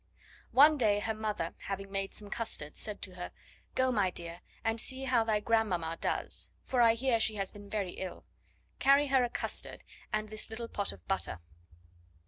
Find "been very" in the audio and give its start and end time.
7.51-7.91